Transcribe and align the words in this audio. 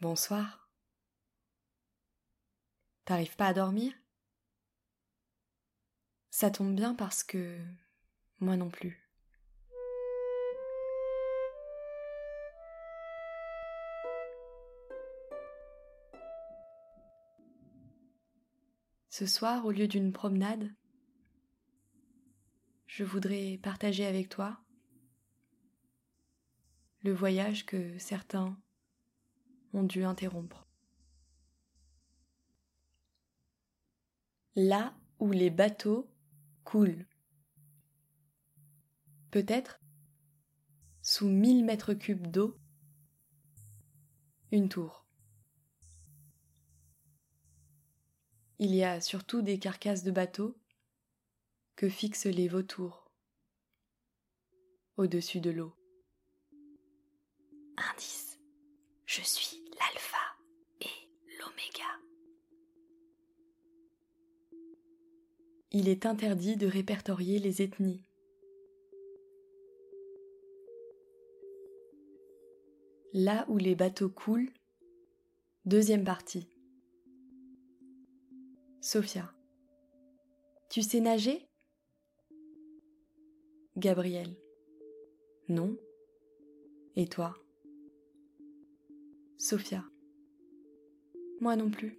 Bonsoir. 0.00 0.70
T'arrives 3.04 3.34
pas 3.34 3.48
à 3.48 3.52
dormir? 3.52 3.92
Ça 6.30 6.52
tombe 6.52 6.76
bien 6.76 6.94
parce 6.94 7.24
que 7.24 7.58
moi 8.38 8.56
non 8.56 8.70
plus. 8.70 9.10
Ce 19.08 19.26
soir, 19.26 19.66
au 19.66 19.72
lieu 19.72 19.88
d'une 19.88 20.12
promenade, 20.12 20.72
je 22.86 23.02
voudrais 23.02 23.58
partager 23.60 24.06
avec 24.06 24.28
toi 24.28 24.60
le 27.02 27.12
voyage 27.12 27.66
que 27.66 27.98
certains 27.98 28.56
ont 29.72 29.82
dû 29.82 30.04
interrompre. 30.04 30.66
Là 34.54 34.96
où 35.18 35.30
les 35.30 35.50
bateaux 35.50 36.10
coulent. 36.64 37.06
Peut-être, 39.30 39.80
sous 41.02 41.28
mille 41.28 41.64
mètres 41.64 41.94
cubes 41.94 42.26
d'eau, 42.26 42.58
une 44.50 44.68
tour. 44.68 45.06
Il 48.58 48.74
y 48.74 48.82
a 48.82 49.00
surtout 49.00 49.42
des 49.42 49.58
carcasses 49.58 50.02
de 50.02 50.10
bateaux 50.10 50.58
que 51.76 51.88
fixent 51.88 52.26
les 52.26 52.48
vautours 52.48 53.08
au-dessus 54.96 55.40
de 55.40 55.50
l'eau. 55.50 55.76
Indice. 57.76 58.40
Je 59.06 59.22
suis 59.22 59.57
l'alpha 59.78 60.18
et 60.80 61.08
l'oméga. 61.38 61.90
Il 65.70 65.88
est 65.88 66.06
interdit 66.06 66.56
de 66.56 66.66
répertorier 66.66 67.38
les 67.38 67.62
ethnies. 67.62 68.04
Là 73.12 73.44
où 73.48 73.58
les 73.58 73.74
bateaux 73.74 74.10
coulent, 74.10 74.50
deuxième 75.64 76.04
partie. 76.04 76.48
Sophia. 78.80 79.34
Tu 80.70 80.82
sais 80.82 81.00
nager? 81.00 81.48
Gabriel. 83.76 84.36
Non. 85.48 85.76
Et 86.96 87.06
toi? 87.06 87.34
Sophia. 89.40 89.84
Moi 91.40 91.54
non 91.54 91.70
plus. 91.70 91.96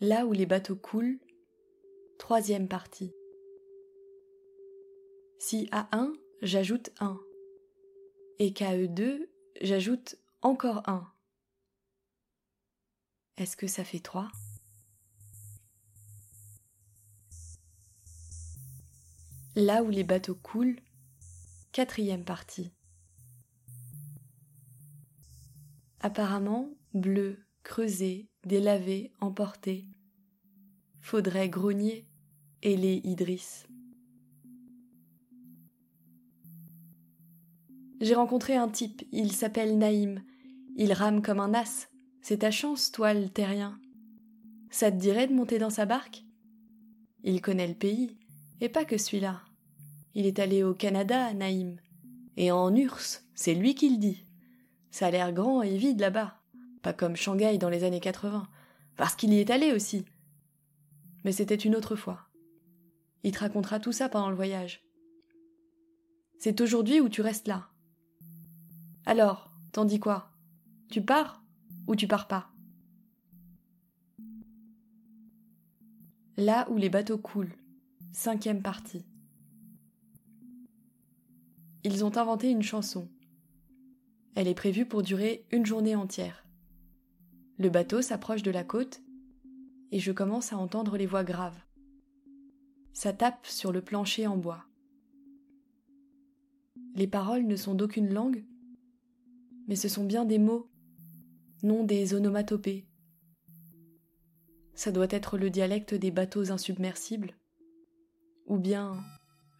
Là 0.00 0.26
où 0.26 0.32
les 0.32 0.44
bateaux 0.44 0.74
coulent, 0.74 1.20
troisième 2.18 2.66
partie. 2.66 3.14
Si 5.38 5.68
à 5.70 5.88
1, 5.96 6.12
j'ajoute 6.42 6.90
1. 6.98 7.20
Et 8.40 8.52
qu'à 8.52 8.76
E2, 8.76 9.28
j'ajoute 9.60 10.16
encore 10.40 10.82
1. 10.88 11.08
Est-ce 13.36 13.56
que 13.56 13.68
ça 13.68 13.84
fait 13.84 14.00
3 14.00 14.28
Là 19.54 19.84
où 19.84 19.90
les 19.90 20.02
bateaux 20.02 20.34
coulent, 20.34 20.80
quatrième 21.70 22.24
partie. 22.24 22.72
Apparemment, 26.02 26.68
bleu, 26.94 27.38
creusé, 27.62 28.28
délavé, 28.44 29.12
emporté. 29.20 29.88
Faudrait 31.00 31.48
grogner, 31.48 32.08
et 32.62 32.74
Idriss. 33.08 33.66
J'ai 38.00 38.14
rencontré 38.14 38.56
un 38.56 38.68
type, 38.68 39.02
il 39.12 39.32
s'appelle 39.32 39.78
Naïm. 39.78 40.22
Il 40.76 40.92
rame 40.92 41.22
comme 41.22 41.40
un 41.40 41.54
as. 41.54 41.88
C'est 42.20 42.38
ta 42.38 42.50
chance, 42.50 42.90
toi, 42.90 43.14
le 43.14 43.28
terrien. 43.28 43.78
Ça 44.70 44.90
te 44.90 44.96
dirait 44.96 45.28
de 45.28 45.34
monter 45.34 45.58
dans 45.58 45.70
sa 45.70 45.86
barque? 45.86 46.24
Il 47.22 47.40
connaît 47.40 47.68
le 47.68 47.74
pays, 47.74 48.16
et 48.60 48.68
pas 48.68 48.84
que 48.84 48.98
celui-là. 48.98 49.42
Il 50.14 50.26
est 50.26 50.40
allé 50.40 50.64
au 50.64 50.74
Canada, 50.74 51.32
Naïm. 51.32 51.76
Et 52.36 52.50
en 52.50 52.74
URSS, 52.74 53.24
c'est 53.34 53.54
lui 53.54 53.76
qui 53.76 53.90
le 53.90 53.98
dit. 53.98 54.24
Ça 54.92 55.06
a 55.06 55.10
l'air 55.10 55.32
grand 55.32 55.62
et 55.62 55.76
vide 55.76 56.00
là-bas. 56.00 56.38
Pas 56.82 56.92
comme 56.92 57.16
Shanghai 57.16 57.56
dans 57.56 57.70
les 57.70 57.82
années 57.82 57.98
80. 57.98 58.46
Parce 58.96 59.16
qu'il 59.16 59.32
y 59.32 59.38
est 59.38 59.50
allé 59.50 59.72
aussi. 59.72 60.04
Mais 61.24 61.32
c'était 61.32 61.54
une 61.54 61.74
autre 61.74 61.96
fois. 61.96 62.28
Il 63.24 63.32
te 63.32 63.38
racontera 63.38 63.80
tout 63.80 63.92
ça 63.92 64.10
pendant 64.10 64.28
le 64.28 64.36
voyage. 64.36 64.84
C'est 66.38 66.60
aujourd'hui 66.60 67.00
ou 67.00 67.08
tu 67.08 67.22
restes 67.22 67.48
là? 67.48 67.68
Alors, 69.06 69.50
t'en 69.72 69.86
dis 69.86 69.98
quoi? 69.98 70.30
Tu 70.90 71.00
pars 71.00 71.42
ou 71.86 71.96
tu 71.96 72.06
pars 72.06 72.28
pas? 72.28 72.50
Là 76.36 76.68
où 76.70 76.76
les 76.76 76.90
bateaux 76.90 77.18
coulent. 77.18 77.54
Cinquième 78.12 78.60
partie. 78.60 79.06
Ils 81.82 82.04
ont 82.04 82.14
inventé 82.18 82.50
une 82.50 82.62
chanson. 82.62 83.08
Elle 84.34 84.48
est 84.48 84.54
prévue 84.54 84.86
pour 84.86 85.02
durer 85.02 85.46
une 85.50 85.66
journée 85.66 85.94
entière. 85.94 86.46
Le 87.58 87.68
bateau 87.68 88.02
s'approche 88.02 88.42
de 88.42 88.50
la 88.50 88.64
côte 88.64 89.02
et 89.90 89.98
je 89.98 90.12
commence 90.12 90.52
à 90.52 90.56
entendre 90.56 90.96
les 90.96 91.06
voix 91.06 91.24
graves. 91.24 91.60
Ça 92.92 93.12
tape 93.12 93.46
sur 93.46 93.72
le 93.72 93.82
plancher 93.82 94.26
en 94.26 94.36
bois. 94.36 94.64
Les 96.94 97.06
paroles 97.06 97.46
ne 97.46 97.56
sont 97.56 97.74
d'aucune 97.74 98.12
langue, 98.12 98.44
mais 99.68 99.76
ce 99.76 99.88
sont 99.88 100.04
bien 100.04 100.24
des 100.24 100.38
mots 100.38 100.68
non 101.62 101.84
des 101.84 102.14
onomatopées. 102.14 102.86
Ça 104.74 104.90
doit 104.90 105.06
être 105.10 105.38
le 105.38 105.50
dialecte 105.50 105.94
des 105.94 106.10
bateaux 106.10 106.50
insubmersibles, 106.50 107.36
ou 108.46 108.58
bien 108.58 108.96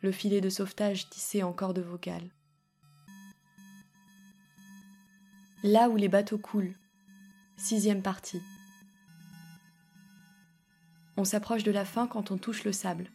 le 0.00 0.10
filet 0.10 0.40
de 0.40 0.48
sauvetage 0.48 1.08
tissé 1.10 1.42
en 1.42 1.52
cordes 1.52 1.78
vocales. 1.78 2.30
Là 5.64 5.88
où 5.88 5.96
les 5.96 6.08
bateaux 6.08 6.38
coulent, 6.38 6.74
sixième 7.56 8.02
partie. 8.02 8.42
On 11.16 11.22
s'approche 11.22 11.62
de 11.62 11.70
la 11.70 11.84
fin 11.84 12.08
quand 12.08 12.32
on 12.32 12.36
touche 12.36 12.64
le 12.64 12.72
sable. 12.72 13.12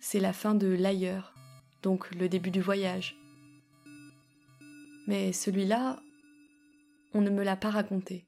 C'est 0.00 0.18
la 0.18 0.32
fin 0.32 0.54
de 0.54 0.66
l'ailleurs, 0.66 1.34
donc 1.82 2.10
le 2.14 2.26
début 2.26 2.50
du 2.50 2.62
voyage. 2.62 3.16
Mais 5.06 5.34
celui-là, 5.34 6.00
on 7.12 7.20
ne 7.20 7.28
me 7.28 7.44
l'a 7.44 7.56
pas 7.56 7.70
raconté. 7.70 8.26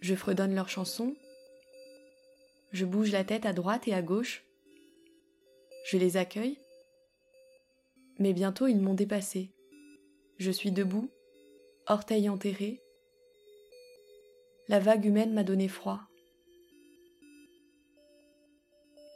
Je 0.00 0.14
fredonne 0.14 0.54
leurs 0.54 0.70
chansons, 0.70 1.14
je 2.72 2.86
bouge 2.86 3.12
la 3.12 3.24
tête 3.24 3.44
à 3.44 3.52
droite 3.52 3.88
et 3.88 3.92
à 3.92 4.00
gauche, 4.00 4.42
je 5.90 5.98
les 5.98 6.16
accueille, 6.16 6.63
mais 8.18 8.32
bientôt 8.32 8.66
ils 8.66 8.80
m'ont 8.80 8.94
dépassé. 8.94 9.52
Je 10.38 10.50
suis 10.50 10.72
debout, 10.72 11.10
orteil 11.86 12.28
enterré. 12.28 12.82
La 14.68 14.80
vague 14.80 15.04
humaine 15.04 15.34
m'a 15.34 15.44
donné 15.44 15.68
froid. 15.68 16.00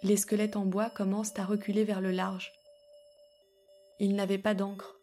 Les 0.02 0.16
squelettes 0.16 0.56
en 0.56 0.64
bois 0.64 0.90
commencent 0.90 1.38
à 1.38 1.44
reculer 1.44 1.84
vers 1.84 2.00
le 2.00 2.10
large. 2.10 2.52
Ils 3.98 4.14
n'avaient 4.14 4.38
pas 4.38 4.54
d'encre 4.54 4.98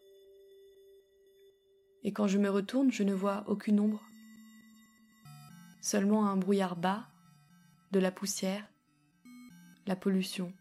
et 2.06 2.13
quand 2.13 2.27
je 2.27 2.38
me 2.38 2.51
retourne, 2.51 2.92
je 2.92 3.01
ne 3.01 3.15
vois 3.15 3.44
aucune 3.47 3.80
ombre. 3.80 4.03
Seulement 5.81 6.27
un 6.27 6.38
brouillard 6.38 6.75
bas, 6.75 7.07
de 7.92 8.00
la 8.00 8.12
poussière, 8.12 8.63
la 9.88 9.95
pollution. 9.95 10.53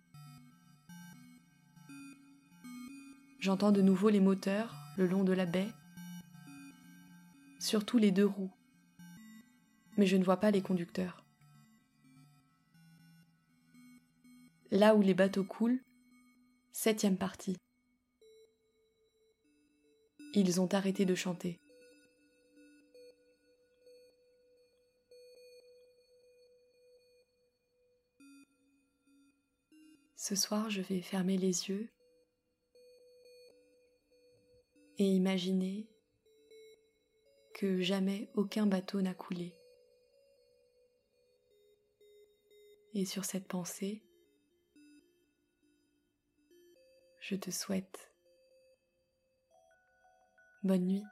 J'entends 3.44 3.72
de 3.72 3.82
nouveau 3.82 4.08
les 4.08 4.20
moteurs 4.20 4.74
le 4.96 5.06
long 5.06 5.22
de 5.22 5.34
la 5.34 5.44
baie, 5.44 5.68
surtout 7.60 7.98
les 7.98 8.10
deux 8.10 8.24
roues, 8.24 8.54
mais 9.98 10.06
je 10.06 10.16
ne 10.16 10.24
vois 10.24 10.38
pas 10.38 10.50
les 10.50 10.62
conducteurs. 10.62 11.22
Là 14.70 14.94
où 14.94 15.02
les 15.02 15.12
bateaux 15.12 15.44
coulent, 15.44 15.82
septième 16.72 17.18
partie. 17.18 17.58
Ils 20.32 20.58
ont 20.58 20.72
arrêté 20.72 21.04
de 21.04 21.14
chanter. 21.14 21.60
Ce 30.16 30.34
soir, 30.34 30.70
je 30.70 30.80
vais 30.80 31.02
fermer 31.02 31.36
les 31.36 31.68
yeux 31.68 31.90
et 34.98 35.04
imaginer 35.04 35.86
que 37.54 37.80
jamais 37.80 38.28
aucun 38.34 38.66
bateau 38.66 39.00
n'a 39.00 39.14
coulé. 39.14 39.54
Et 42.94 43.04
sur 43.04 43.24
cette 43.24 43.48
pensée, 43.48 44.04
je 47.20 47.36
te 47.36 47.50
souhaite 47.50 48.12
bonne 50.62 50.86
nuit. 50.86 51.04